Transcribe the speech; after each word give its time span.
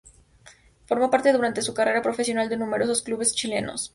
Formó 0.87 1.11
parte 1.11 1.31
durante 1.31 1.61
su 1.61 1.75
carrera 1.75 2.01
profesional 2.01 2.49
de 2.49 2.57
numerosos 2.57 3.03
clubes 3.03 3.35
chilenos. 3.35 3.89